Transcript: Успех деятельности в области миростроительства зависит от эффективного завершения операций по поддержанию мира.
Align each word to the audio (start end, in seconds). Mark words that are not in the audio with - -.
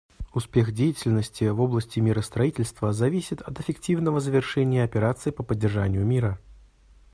Успех 0.33 0.71
деятельности 0.71 1.43
в 1.43 1.61
области 1.61 1.99
миростроительства 1.99 2.91
зависит 2.91 3.39
от 3.43 3.59
эффективного 3.59 4.19
завершения 4.19 4.83
операций 4.83 5.31
по 5.31 5.43
поддержанию 5.43 6.03
мира. 6.03 6.39